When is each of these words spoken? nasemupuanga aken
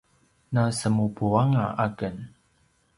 nasemupuanga 0.53 1.63
aken 1.85 2.15